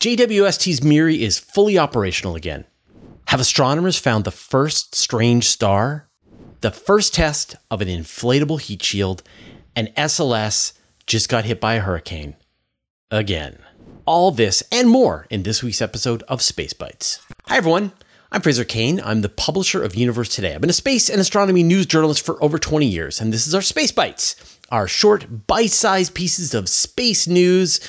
[0.00, 2.64] JWST's MIRI is fully operational again.
[3.26, 6.08] Have astronomers found the first strange star?
[6.60, 9.24] The first test of an inflatable heat shield,
[9.74, 10.74] and SLS
[11.08, 12.36] just got hit by a hurricane.
[13.10, 13.58] Again.
[14.04, 17.20] All this and more in this week's episode of Space Bites.
[17.48, 17.90] Hi, everyone.
[18.30, 19.00] I'm Fraser Cain.
[19.04, 20.54] I'm the publisher of Universe Today.
[20.54, 23.54] I've been a space and astronomy news journalist for over 20 years, and this is
[23.54, 27.80] our Space Bites, our short, bite sized pieces of space news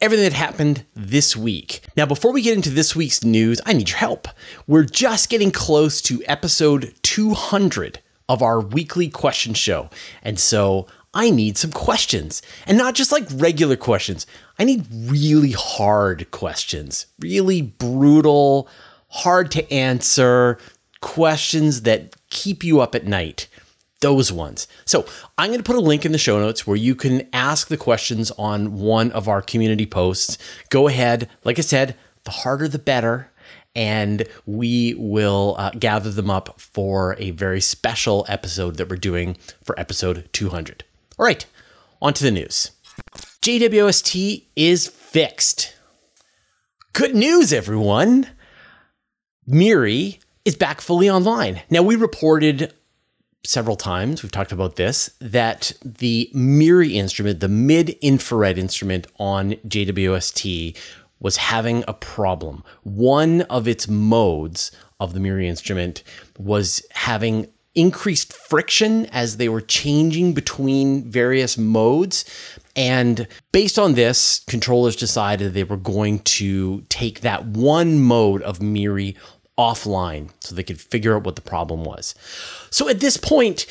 [0.00, 1.80] everything that happened this week.
[1.96, 4.28] Now, before we get into this week's news, I need your help.
[4.66, 9.90] We're just getting close to episode 200 of our weekly question show.
[10.22, 14.26] And so I need some questions and not just like regular questions.
[14.58, 18.68] I need really hard questions, really brutal,
[19.08, 20.58] hard to answer
[21.00, 23.46] questions that keep you up at night
[24.04, 24.68] those ones.
[24.84, 25.06] So
[25.38, 27.78] I'm going to put a link in the show notes where you can ask the
[27.78, 30.36] questions on one of our community posts.
[30.68, 31.30] Go ahead.
[31.42, 33.30] Like I said, the harder the better.
[33.74, 39.38] And we will uh, gather them up for a very special episode that we're doing
[39.64, 40.84] for episode 200.
[41.18, 41.46] All right,
[42.02, 42.72] on to the news.
[43.40, 45.74] JWST is fixed.
[46.92, 48.28] Good news, everyone.
[49.46, 51.62] Miri is back fully online.
[51.70, 52.72] Now, we reported
[53.44, 59.52] several times, we've talked about this, that the MIRI instrument, the mid infrared instrument on
[59.68, 60.76] JWST,
[61.20, 62.64] was having a problem.
[62.82, 66.02] One of its modes of the MIRI instrument
[66.38, 72.24] was having increased friction as they were changing between various modes.
[72.76, 78.62] And based on this, controllers decided they were going to take that one mode of
[78.62, 79.16] MIRI
[79.58, 82.14] offline so they could figure out what the problem was.
[82.70, 83.66] So at this point,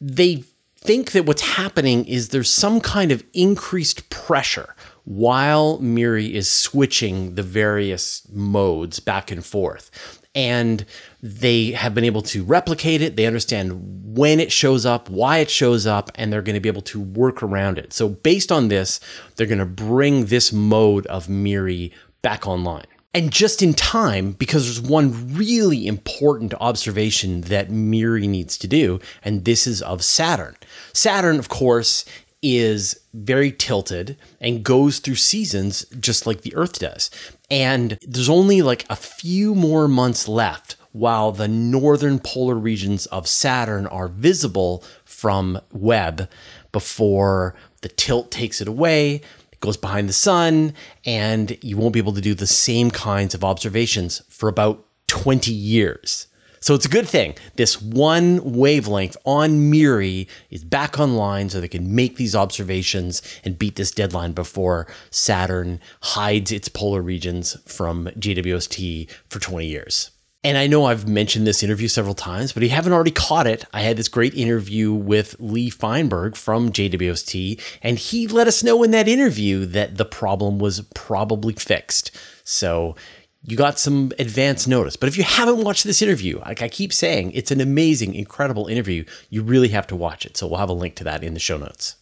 [0.00, 0.44] they
[0.78, 7.34] think that what's happening is there's some kind of increased pressure while Miri is switching
[7.34, 9.90] the various modes back and forth.
[10.34, 10.84] And
[11.22, 13.16] they have been able to replicate it.
[13.16, 16.68] They understand when it shows up, why it shows up, and they're going to be
[16.68, 17.92] able to work around it.
[17.92, 19.00] So, based on this,
[19.34, 21.92] they're going to bring this mode of Miri
[22.22, 22.86] back online.
[23.14, 29.00] And just in time, because there's one really important observation that Miri needs to do,
[29.24, 30.56] and this is of Saturn.
[30.92, 32.04] Saturn, of course,
[32.42, 37.10] is very tilted and goes through seasons just like the Earth does.
[37.50, 43.26] And there's only like a few more months left while the northern polar regions of
[43.26, 46.28] Saturn are visible from Webb
[46.72, 49.22] before the tilt takes it away
[49.60, 50.74] goes behind the sun,
[51.04, 55.52] and you won't be able to do the same kinds of observations for about 20
[55.52, 56.26] years.
[56.60, 57.34] So it's a good thing.
[57.56, 63.58] This one wavelength on Miri is back online so they can make these observations and
[63.58, 70.10] beat this deadline before Saturn hides its polar regions from JWST for 20 years.
[70.44, 73.48] And I know I've mentioned this interview several times, but if you haven't already caught
[73.48, 78.62] it, I had this great interview with Lee Feinberg from JWST, and he let us
[78.62, 82.16] know in that interview that the problem was probably fixed.
[82.44, 82.94] So
[83.42, 84.94] you got some advance notice.
[84.94, 88.68] But if you haven't watched this interview, like I keep saying, it's an amazing, incredible
[88.68, 89.04] interview.
[89.30, 90.36] You really have to watch it.
[90.36, 91.96] So we'll have a link to that in the show notes.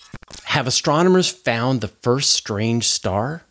[0.44, 3.45] Have astronomers found the first strange star?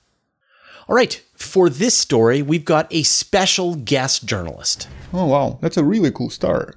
[0.87, 4.87] All right, for this story, we've got a special guest journalist.
[5.11, 6.75] Oh wow, that's a really cool star.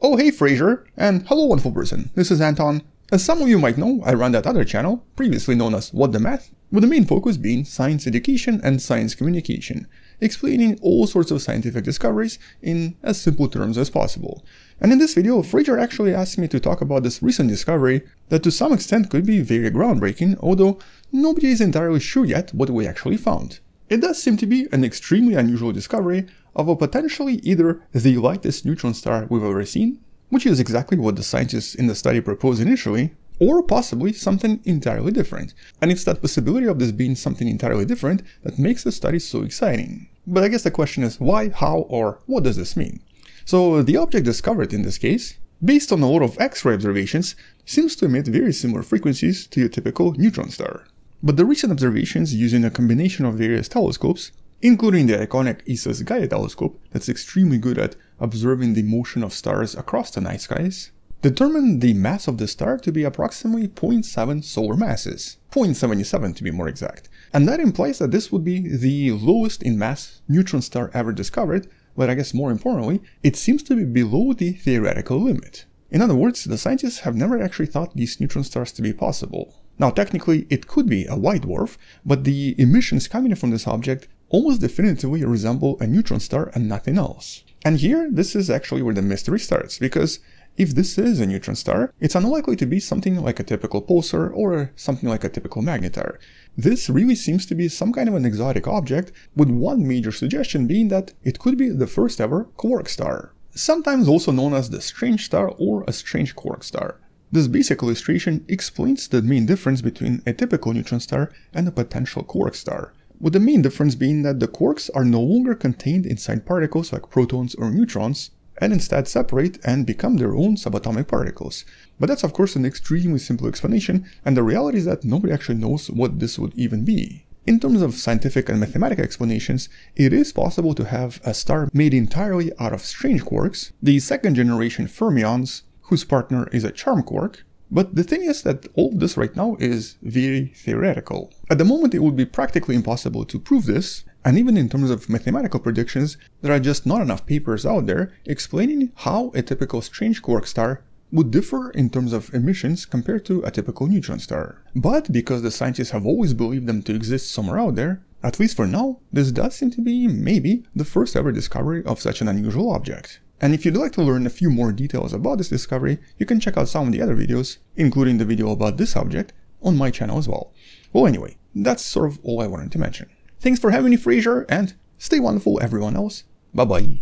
[0.00, 2.80] Oh hey Fraser, and hello wonderful person, this is Anton.
[3.12, 6.12] As some of you might know, I run that other channel, previously known as What
[6.12, 9.86] the Math, with the main focus being science education and science communication,
[10.20, 14.44] explaining all sorts of scientific discoveries in as simple terms as possible.
[14.80, 18.42] And in this video, Fraser actually asked me to talk about this recent discovery that
[18.42, 20.78] to some extent could be very groundbreaking, although
[21.12, 23.60] nobody is entirely sure yet what we actually found.
[23.88, 28.66] It does seem to be an extremely unusual discovery of a potentially either the lightest
[28.66, 32.60] neutron star we've ever seen, which is exactly what the scientists in the study proposed
[32.60, 35.54] initially, or possibly something entirely different.
[35.80, 39.42] And it's that possibility of this being something entirely different that makes the study so
[39.42, 40.08] exciting.
[40.26, 43.00] But I guess the question is why, how, or what does this mean?
[43.44, 47.34] So the object discovered in this case, based on a lot of X-ray observations,
[47.64, 50.84] seems to emit very similar frequencies to your typical neutron star.
[51.20, 54.30] But the recent observations using a combination of various telescopes,
[54.62, 59.74] including the iconic ESA's Gaia telescope that's extremely good at observing the motion of stars
[59.74, 64.76] across the night skies, determined the mass of the star to be approximately 0.7 solar
[64.76, 67.08] masses, 0.77 to be more exact.
[67.32, 71.68] And that implies that this would be the lowest in mass neutron star ever discovered,
[71.96, 75.64] but I guess more importantly, it seems to be below the theoretical limit.
[75.90, 79.56] In other words, the scientists have never actually thought these neutron stars to be possible.
[79.78, 84.08] Now, technically, it could be a white dwarf, but the emissions coming from this object
[84.28, 87.44] almost definitively resemble a neutron star and nothing else.
[87.64, 90.20] And here, this is actually where the mystery starts, because
[90.56, 94.32] if this is a neutron star, it's unlikely to be something like a typical pulsar
[94.34, 96.18] or something like a typical magnetar.
[96.56, 100.66] This really seems to be some kind of an exotic object, with one major suggestion
[100.66, 104.80] being that it could be the first ever quark star, sometimes also known as the
[104.80, 107.00] strange star or a strange quark star.
[107.30, 112.22] This basic illustration explains the main difference between a typical neutron star and a potential
[112.22, 116.46] quark star, with the main difference being that the quarks are no longer contained inside
[116.46, 118.30] particles like protons or neutrons,
[118.62, 121.66] and instead separate and become their own subatomic particles.
[122.00, 125.58] But that's of course an extremely simple explanation, and the reality is that nobody actually
[125.58, 127.26] knows what this would even be.
[127.46, 131.92] In terms of scientific and mathematical explanations, it is possible to have a star made
[131.92, 137.44] entirely out of strange quarks, the second generation fermions, whose partner is a charm quark,
[137.70, 141.32] but the thing is that all of this right now is very theoretical.
[141.50, 144.90] At the moment it would be practically impossible to prove this, and even in terms
[144.90, 149.82] of mathematical predictions, there are just not enough papers out there explaining how a typical
[149.82, 154.62] strange quark star would differ in terms of emissions compared to a typical neutron star.
[154.74, 158.56] But because the scientists have always believed them to exist somewhere out there, at least
[158.56, 162.28] for now, this does seem to be, maybe, the first ever discovery of such an
[162.28, 163.20] unusual object.
[163.40, 166.40] And if you'd like to learn a few more details about this discovery, you can
[166.40, 169.32] check out some of the other videos, including the video about this object,
[169.62, 170.52] on my channel as well.
[170.92, 173.08] Well anyway, that's sort of all I wanted to mention.
[173.40, 176.24] Thanks for having me, Fraser, and stay wonderful, everyone else.
[176.52, 177.00] Bye bye.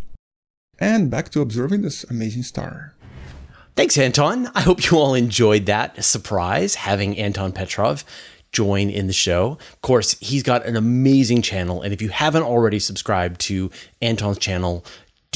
[0.79, 2.94] And back to observing this amazing star.
[3.75, 4.50] Thanks, Anton.
[4.55, 8.05] I hope you all enjoyed that surprise having Anton Petrov
[8.53, 9.59] join in the show.
[9.73, 14.39] Of course, he's got an amazing channel, and if you haven't already subscribed to Anton's
[14.39, 14.85] channel,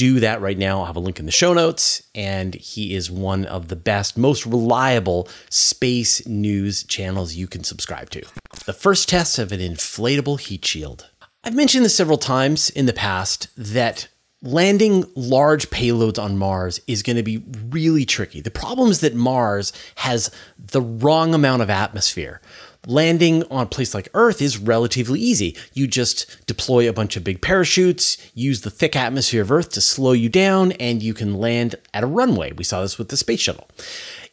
[0.01, 0.79] do that right now.
[0.79, 2.01] I'll have a link in the show notes.
[2.15, 8.09] And he is one of the best, most reliable space news channels you can subscribe
[8.09, 8.23] to.
[8.65, 11.07] The first test of an inflatable heat shield.
[11.43, 14.07] I've mentioned this several times in the past that
[14.41, 18.41] landing large payloads on Mars is going to be really tricky.
[18.41, 22.41] The problem is that Mars has the wrong amount of atmosphere
[22.87, 25.55] landing on a place like Earth is relatively easy.
[25.73, 29.81] You just deploy a bunch of big parachutes, use the thick atmosphere of Earth to
[29.81, 32.51] slow you down, and you can land at a runway.
[32.51, 33.67] We saw this with the space shuttle.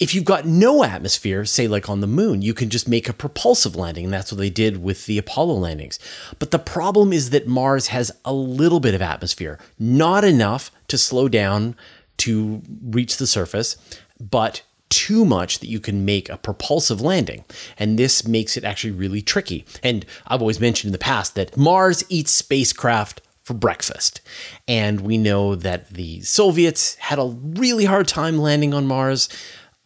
[0.00, 3.12] If you've got no atmosphere, say like on the moon, you can just make a
[3.12, 5.98] propulsive landing, and that's what they did with the Apollo landings.
[6.38, 10.96] But the problem is that Mars has a little bit of atmosphere, not enough to
[10.96, 11.76] slow down
[12.18, 13.76] to reach the surface,
[14.18, 17.44] but too much that you can make a propulsive landing.
[17.78, 19.64] And this makes it actually really tricky.
[19.82, 24.20] And I've always mentioned in the past that Mars eats spacecraft for breakfast.
[24.66, 29.28] And we know that the Soviets had a really hard time landing on Mars.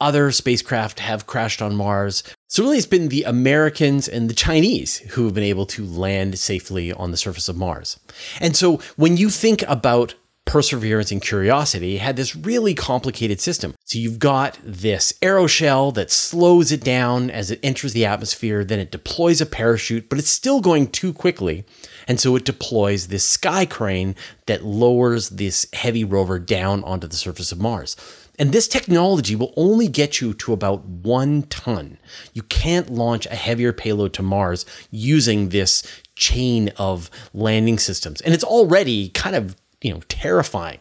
[0.00, 2.24] Other spacecraft have crashed on Mars.
[2.48, 6.40] So, really, it's been the Americans and the Chinese who have been able to land
[6.40, 8.00] safely on the surface of Mars.
[8.40, 13.74] And so, when you think about Perseverance and Curiosity had this really complicated system.
[13.84, 18.78] So you've got this aeroshell that slows it down as it enters the atmosphere, then
[18.78, 21.64] it deploys a parachute, but it's still going too quickly.
[22.06, 24.14] And so it deploys this sky crane
[24.46, 27.96] that lowers this heavy rover down onto the surface of Mars.
[28.38, 31.98] And this technology will only get you to about one ton.
[32.32, 35.82] You can't launch a heavier payload to Mars using this
[36.16, 38.20] chain of landing systems.
[38.22, 40.78] And it's already kind of you know, terrifying.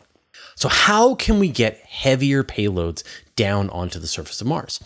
[0.55, 3.03] So, how can we get heavier payloads
[3.35, 4.79] down onto the surface of Mars?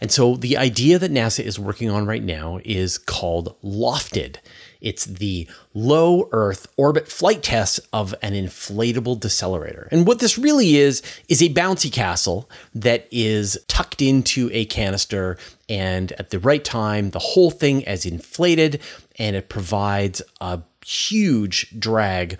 [0.00, 4.36] And so, the idea that NASA is working on right now is called LOFTID.
[4.82, 9.88] It's the low Earth orbit flight test of an inflatable decelerator.
[9.92, 15.38] And what this really is, is a bouncy castle that is tucked into a canister.
[15.68, 18.82] And at the right time, the whole thing is inflated
[19.18, 22.38] and it provides a huge drag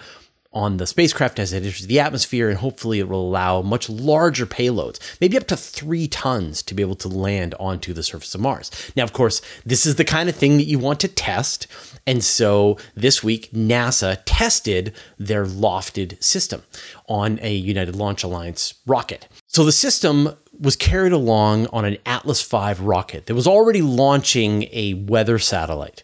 [0.53, 4.47] on the spacecraft as it enters the atmosphere, and hopefully it will allow much larger
[4.47, 8.41] payloads, maybe up to three tons, to be able to land onto the surface of
[8.41, 8.71] Mars.
[8.97, 11.67] Now, of course, this is the kind of thing that you want to test.
[12.07, 16.63] And so this week, NASA tested their LOFTID system
[17.09, 19.29] on a United Launch Alliance rocket.
[19.47, 24.65] So the system was carried along on an Atlas V rocket that was already launching
[24.73, 26.03] a weather satellite.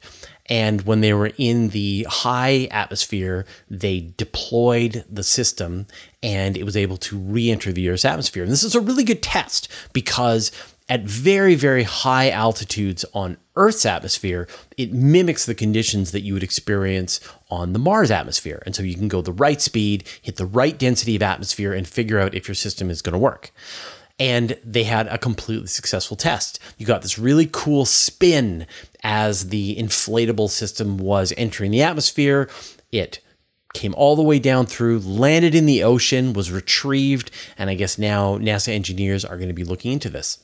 [0.49, 5.87] And when they were in the high atmosphere, they deployed the system
[6.23, 8.43] and it was able to re enter the Earth's atmosphere.
[8.43, 10.50] And this is a really good test because
[10.88, 16.43] at very, very high altitudes on Earth's atmosphere, it mimics the conditions that you would
[16.43, 18.62] experience on the Mars atmosphere.
[18.64, 21.87] And so you can go the right speed, hit the right density of atmosphere, and
[21.87, 23.50] figure out if your system is going to work
[24.19, 26.59] and they had a completely successful test.
[26.77, 28.67] You got this really cool spin
[29.03, 32.51] as the inflatable system was entering the atmosphere.
[32.91, 33.21] It
[33.75, 37.99] came all the way down through, landed in the ocean, was retrieved, and I guess
[37.99, 40.39] now NASA engineers are going to be looking into this.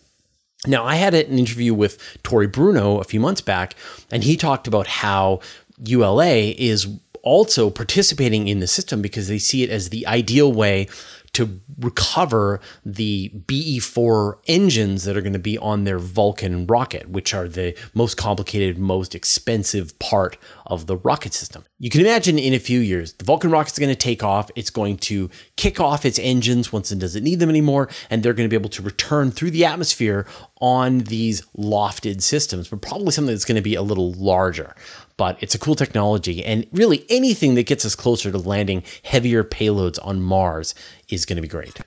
[0.67, 3.75] Now, I had an interview with Tory Bruno a few months back,
[4.11, 5.41] and he talked about how
[5.85, 6.87] ULA is
[7.23, 10.87] also participating in the system because they see it as the ideal way
[11.35, 17.35] to recover the BE4 engines that are going to be on their Vulcan rocket, which
[17.35, 20.37] are the most complicated, most expensive part
[20.67, 21.65] of the rocket system.
[21.79, 24.51] You can imagine in a few years, the Vulcan rocket is going to take off.
[24.57, 28.35] It's going to kick off its engines once it doesn't need them anymore, and they're
[28.35, 30.27] going to be able to return through the atmosphere
[30.61, 34.75] on these LOFTID systems, but probably something that's going to be a little larger
[35.17, 36.45] but it's a cool technology.
[36.45, 40.75] And really, anything that gets us closer to landing heavier payloads on Mars
[41.09, 41.81] is going to be great.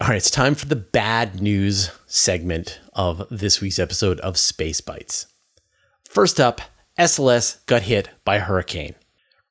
[0.00, 4.80] All right, it's time for the bad news segment of this week's episode of Space
[4.80, 5.26] Bites.
[6.08, 6.60] First up,
[6.98, 8.94] SLS got hit by a hurricane.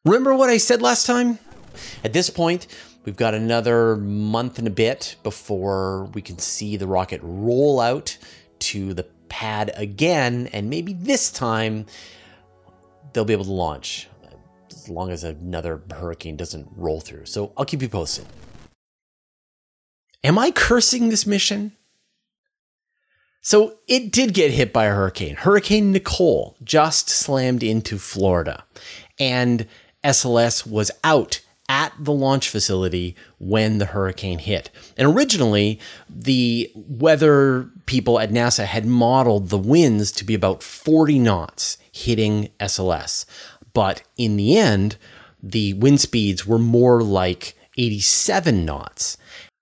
[0.06, 1.40] Remember what I said last time?
[2.02, 2.68] At this point,
[3.04, 8.18] we've got another month and a bit before we can see the rocket roll out
[8.60, 11.86] to the pad again, and maybe this time
[13.12, 14.08] they'll be able to launch
[14.72, 17.26] as long as another hurricane doesn't roll through.
[17.26, 18.26] So I'll keep you posted.
[20.24, 21.74] Am I cursing this mission?
[23.44, 25.36] So it did get hit by a hurricane.
[25.36, 28.64] Hurricane Nicole just slammed into Florida,
[29.20, 29.68] and
[30.02, 34.70] SLS was out at the launch facility when the hurricane hit.
[34.98, 41.20] And originally, the weather people at NASA had modeled the winds to be about 40
[41.20, 43.26] knots hitting SLS.
[43.74, 44.96] But in the end,
[45.42, 49.18] the wind speeds were more like 87 knots.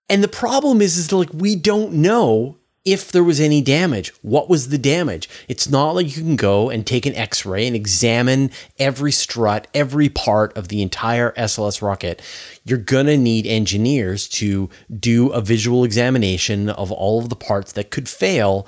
[0.08, 4.12] And the problem is, is like we don't know if there was any damage.
[4.22, 5.28] What was the damage?
[5.48, 9.68] It's not like you can go and take an x ray and examine every strut,
[9.72, 12.20] every part of the entire SLS rocket.
[12.64, 17.72] You're going to need engineers to do a visual examination of all of the parts
[17.72, 18.66] that could fail.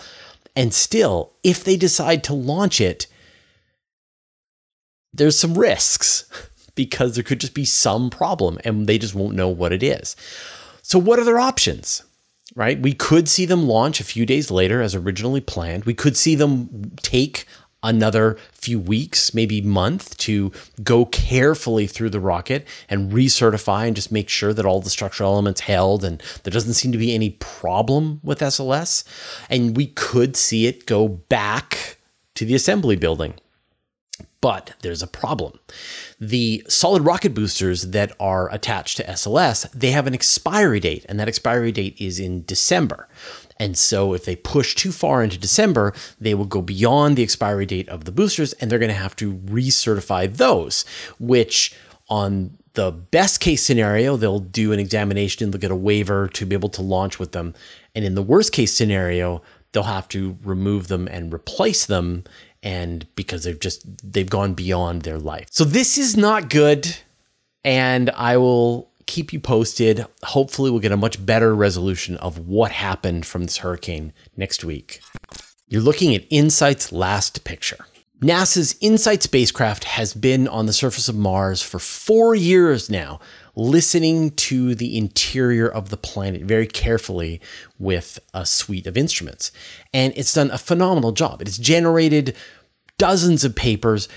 [0.54, 3.08] And still, if they decide to launch it,
[5.12, 6.24] there's some risks
[6.76, 10.14] because there could just be some problem and they just won't know what it is.
[10.82, 12.04] So, what are their options?
[12.56, 12.80] Right?
[12.80, 15.84] We could see them launch a few days later as originally planned.
[15.84, 17.46] We could see them take
[17.84, 20.50] another few weeks, maybe month to
[20.82, 25.32] go carefully through the rocket and recertify and just make sure that all the structural
[25.32, 29.04] elements held and there doesn't seem to be any problem with SLS.
[29.50, 31.98] And we could see it go back
[32.36, 33.34] to the assembly building
[34.40, 35.58] but there's a problem.
[36.20, 41.18] The solid rocket boosters that are attached to SLS, they have an expiry date, and
[41.18, 43.08] that expiry date is in December.
[43.58, 47.66] And so if they push too far into December, they will go beyond the expiry
[47.66, 50.84] date of the boosters and they're going to have to recertify those,
[51.18, 51.74] which
[52.08, 56.44] on the best case scenario, they'll do an examination and they'll get a waiver to
[56.44, 57.54] be able to launch with them.
[57.94, 59.42] And in the worst case scenario,
[59.72, 62.24] they'll have to remove them and replace them
[62.64, 65.46] and because they've just they've gone beyond their life.
[65.50, 66.96] So this is not good
[67.62, 70.04] and I will keep you posted.
[70.24, 75.00] Hopefully we'll get a much better resolution of what happened from this hurricane next week.
[75.68, 77.84] You're looking at InSight's last picture.
[78.20, 83.20] NASA's InSight spacecraft has been on the surface of Mars for 4 years now
[83.56, 87.40] listening to the interior of the planet very carefully
[87.78, 89.52] with a suite of instruments.
[89.92, 91.40] And it's done a phenomenal job.
[91.40, 92.36] It has generated
[92.98, 94.08] dozens of papers.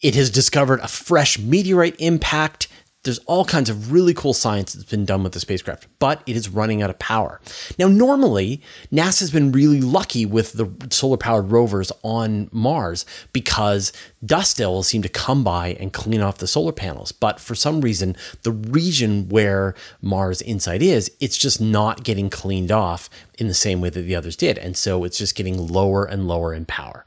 [0.00, 2.65] It has discovered a fresh meteorite impact
[3.06, 6.36] there's all kinds of really cool science that's been done with the spacecraft, but it
[6.36, 7.40] is running out of power.
[7.78, 8.60] Now, normally,
[8.92, 13.92] NASA's been really lucky with the solar powered rovers on Mars because
[14.24, 17.12] dust devils seem to come by and clean off the solar panels.
[17.12, 22.72] But for some reason, the region where Mars InSight is, it's just not getting cleaned
[22.72, 23.08] off
[23.38, 24.58] in the same way that the others did.
[24.58, 27.06] And so it's just getting lower and lower in power.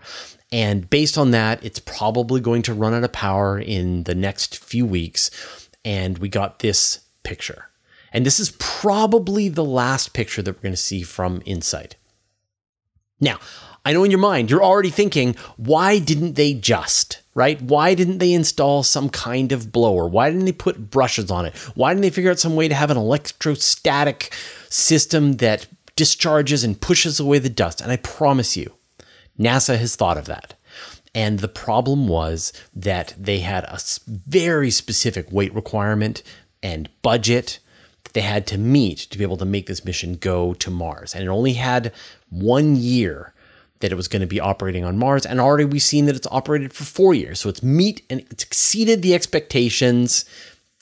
[0.51, 4.57] And based on that, it's probably going to run out of power in the next
[4.57, 5.29] few weeks
[5.89, 7.69] and we got this picture.
[8.13, 11.95] And this is probably the last picture that we're going to see from InSight.
[13.19, 13.39] Now,
[13.83, 17.59] I know in your mind, you're already thinking, why didn't they just, right?
[17.59, 20.07] Why didn't they install some kind of blower?
[20.07, 21.57] Why didn't they put brushes on it?
[21.73, 24.31] Why didn't they figure out some way to have an electrostatic
[24.69, 25.65] system that
[25.95, 27.81] discharges and pushes away the dust?
[27.81, 28.73] And I promise you,
[29.39, 30.53] NASA has thought of that.
[31.15, 36.21] And the problem was that they had a very specific weight requirement
[36.61, 37.59] and budget
[38.03, 41.13] that they had to meet to be able to make this mission go to Mars.
[41.15, 41.91] And it only had
[42.29, 43.33] one year
[43.79, 46.27] that it was going to be operating on Mars, and already we've seen that it's
[46.31, 47.39] operated for four years.
[47.39, 50.25] So it's meet and it's exceeded the expectations,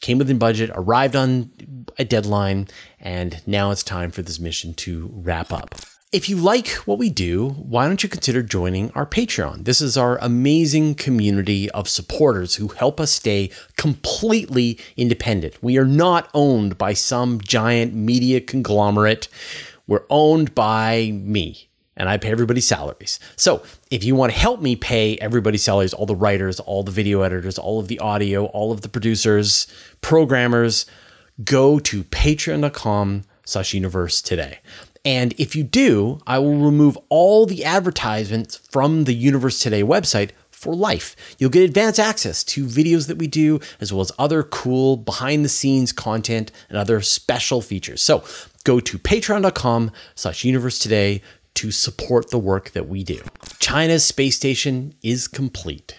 [0.02, 1.52] came within budget, arrived on
[2.00, 2.68] a deadline,
[3.00, 5.76] and now it's time for this mission to wrap up.
[6.14, 9.66] If you like what we do, why don't you consider joining our Patreon?
[9.66, 15.62] This is our amazing community of supporters who help us stay completely independent.
[15.62, 19.28] We are not owned by some giant media conglomerate.
[19.86, 23.20] We're owned by me, and I pay everybody's salaries.
[23.36, 23.62] So
[23.92, 27.24] if you want to help me pay everybody's salaries, all the writers, all the video
[27.24, 29.68] editors, all of the audio, all of the producers,
[30.00, 30.86] programmers,
[31.44, 34.60] go to patreon.com slash universe today.
[35.08, 40.32] And if you do, I will remove all the advertisements from the Universe Today website
[40.52, 41.16] for life.
[41.40, 45.46] You'll get advanced access to videos that we do, as well as other cool behind
[45.46, 48.02] the scenes content and other special features.
[48.02, 48.22] So
[48.66, 51.22] go to patreon.com slash universe today
[51.54, 53.22] to support the work that we do.
[53.60, 55.96] China's space station is complete.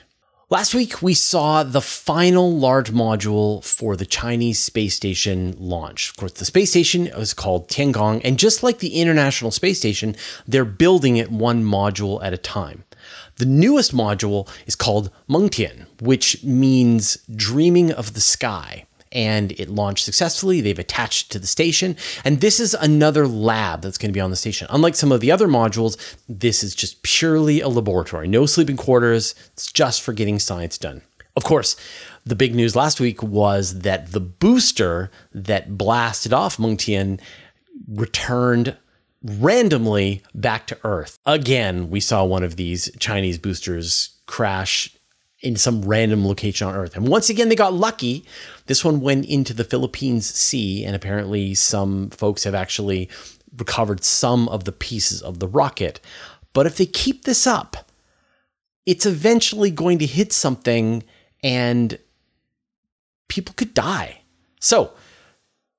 [0.50, 6.08] Last week, we saw the final large module for the Chinese space station launch.
[6.08, 10.16] Of course, the space station is called Tiangong, and just like the International Space Station,
[10.46, 12.84] they're building it one module at a time.
[13.36, 20.04] The newest module is called Mengtian, which means dreaming of the sky and it launched
[20.04, 20.60] successfully.
[20.60, 21.96] They've attached it to the station.
[22.24, 24.66] And this is another lab that's going to be on the station.
[24.70, 25.96] Unlike some of the other modules,
[26.28, 28.28] this is just purely a laboratory.
[28.28, 29.34] No sleeping quarters.
[29.52, 31.02] It's just for getting science done.
[31.36, 31.76] Of course,
[32.24, 37.20] the big news last week was that the booster that blasted off Mengtian
[37.86, 38.76] returned
[39.22, 41.18] randomly back to Earth.
[41.26, 44.96] Again, we saw one of these Chinese boosters crash
[45.40, 46.96] in some random location on Earth.
[46.96, 48.24] And once again, they got lucky.
[48.66, 53.08] This one went into the Philippines Sea, and apparently, some folks have actually
[53.56, 56.00] recovered some of the pieces of the rocket.
[56.52, 57.88] But if they keep this up,
[58.86, 61.04] it's eventually going to hit something
[61.42, 61.98] and
[63.28, 64.22] people could die.
[64.60, 64.92] So,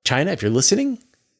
[0.04, 0.98] China, if you're listening,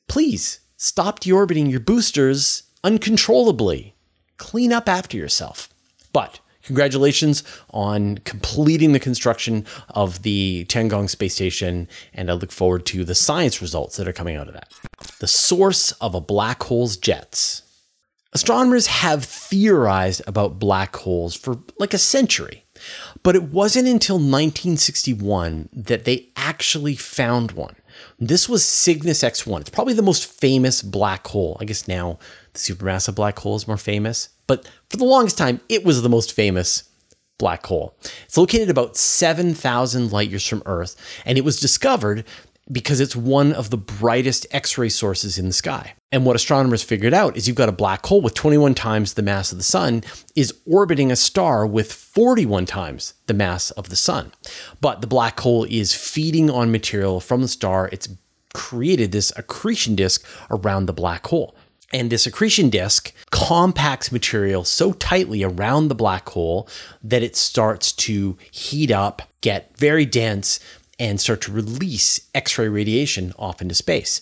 [0.08, 3.94] please stop deorbiting your boosters uncontrollably.
[4.36, 5.68] Clean up after yourself.
[6.12, 12.86] But Congratulations on completing the construction of the Tiangong space station, and I look forward
[12.86, 14.72] to the science results that are coming out of that.
[15.20, 17.62] The source of a black hole's jets.
[18.32, 22.64] Astronomers have theorized about black holes for like a century,
[23.22, 27.74] but it wasn't until 1961 that they actually found one.
[28.18, 29.60] This was Cygnus X1.
[29.62, 31.56] It's probably the most famous black hole.
[31.60, 32.18] I guess now
[32.52, 36.08] the supermassive black hole is more famous, but for the longest time, it was the
[36.08, 36.84] most famous
[37.38, 37.96] black hole.
[38.26, 42.24] It's located about 7,000 light years from Earth, and it was discovered
[42.70, 45.94] because it's one of the brightest X ray sources in the sky.
[46.12, 49.22] And what astronomers figured out is you've got a black hole with 21 times the
[49.22, 50.02] mass of the sun
[50.34, 54.32] is orbiting a star with 41 times the mass of the sun.
[54.80, 57.88] But the black hole is feeding on material from the star.
[57.92, 58.08] It's
[58.52, 61.54] created this accretion disk around the black hole.
[61.92, 66.68] And this accretion disk compacts material so tightly around the black hole
[67.02, 70.60] that it starts to heat up, get very dense,
[71.00, 74.20] and start to release X ray radiation off into space.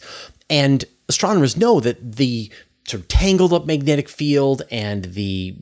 [0.48, 2.50] And astronomers know that the
[2.86, 5.54] sort of tangled up magnetic field and the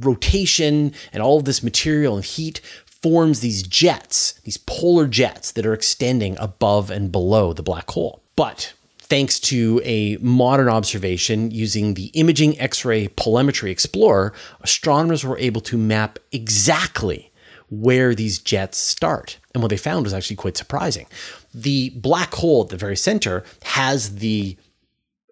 [0.00, 5.64] rotation and all of this material and heat forms these jets, these polar jets that
[5.64, 8.22] are extending above and below the black hole.
[8.36, 15.38] But thanks to a modern observation using the Imaging X ray Polarimetry Explorer, astronomers were
[15.38, 17.27] able to map exactly
[17.70, 19.38] where these jets start.
[19.54, 21.06] And what they found was actually quite surprising.
[21.54, 24.56] The black hole at the very center has the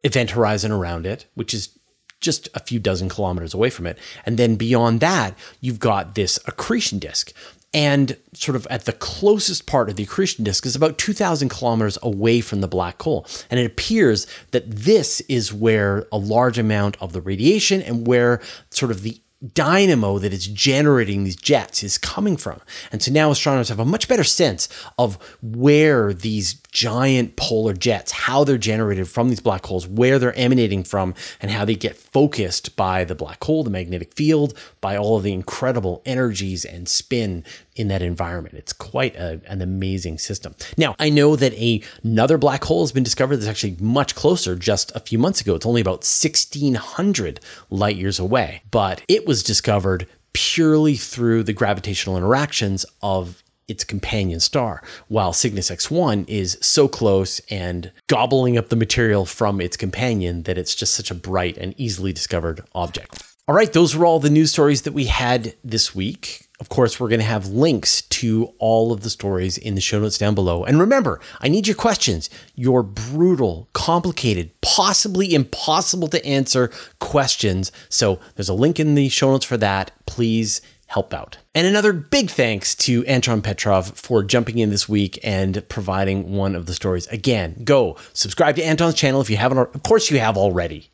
[0.03, 1.77] event horizon around it, which is
[2.21, 3.99] just a few dozen kilometers away from it.
[4.25, 7.33] And then beyond that, you've got this accretion disk.
[7.75, 11.99] And sort of at the closest part of the accretion disk is about 2,000 kilometers
[12.03, 13.27] away from the black hole.
[13.51, 18.41] And it appears that this is where a large amount of the radiation and where
[18.71, 19.21] sort of the
[19.53, 22.61] dynamo that is generating these jets is coming from.
[22.91, 24.69] And so now astronomers have a much better sense
[24.99, 30.39] of where these giant polar jets, how they're generated from these black holes, where they're
[30.39, 34.95] emanating from, and how they get focused by the black hole, the magnetic field, by
[34.95, 37.43] all of the incredible energies and spin
[37.77, 38.57] in that environment.
[38.57, 40.55] It's quite a, an amazing system.
[40.77, 44.55] Now, I know that a, another black hole has been discovered that's actually much closer
[44.55, 45.55] just a few months ago.
[45.55, 52.19] It's only about 1600 light years away, but it was discovered purely through the gravitational
[52.19, 58.77] interactions of its companion star, while Cygnus X1 is so close and gobbling up the
[58.77, 63.23] material from its companion that it's just such a bright and easily discovered object.
[63.49, 66.49] All right, those were all the news stories that we had this week.
[66.59, 70.01] Of course, we're going to have links to all of the stories in the show
[70.01, 70.65] notes down below.
[70.65, 77.71] And remember, I need your questions, your brutal, complicated, possibly impossible to answer questions.
[77.89, 79.93] So there's a link in the show notes for that.
[80.07, 81.39] Please help out.
[81.55, 86.55] And another big thanks to Anton Petrov for jumping in this week and providing one
[86.55, 87.07] of the stories.
[87.09, 89.59] Again, go subscribe to Anton's channel if you haven't.
[89.59, 90.91] Of course, you have already.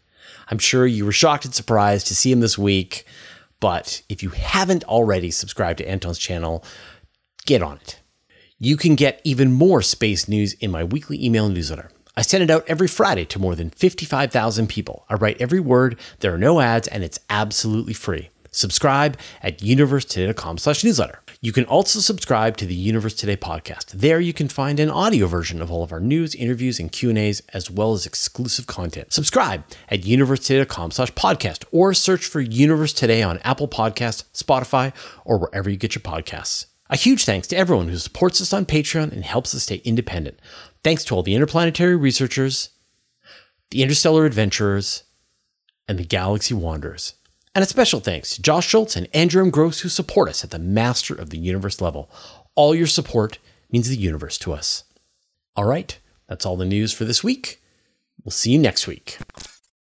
[0.48, 3.04] I'm sure you were shocked and surprised to see him this week.
[3.60, 6.64] But if you haven't already subscribed to Anton's channel,
[7.46, 8.00] get on it.
[8.58, 11.90] You can get even more space news in my weekly email newsletter.
[12.16, 15.04] I send it out every Friday to more than 55,000 people.
[15.08, 18.28] I write every word, there are no ads, and it's absolutely free.
[18.52, 21.20] Subscribe at universetoday.com slash newsletter.
[21.40, 23.86] You can also subscribe to the Universe Today podcast.
[23.86, 27.42] There you can find an audio version of all of our news, interviews, and Q&As,
[27.52, 29.12] as well as exclusive content.
[29.12, 34.92] Subscribe at universetoday.com slash podcast or search for Universe Today on Apple Podcasts, Spotify,
[35.24, 36.66] or wherever you get your podcasts.
[36.90, 40.38] A huge thanks to everyone who supports us on Patreon and helps us stay independent.
[40.84, 42.68] Thanks to all the interplanetary researchers,
[43.70, 45.04] the interstellar adventurers,
[45.88, 47.14] and the galaxy wanderers.
[47.54, 49.50] And a special thanks to Josh Schultz and Andrew M.
[49.50, 52.10] Gross who support us at the Master of the Universe level.
[52.54, 53.38] All your support
[53.70, 54.84] means the universe to us.
[55.54, 57.62] All right, that's all the news for this week.
[58.24, 59.18] We'll see you next week.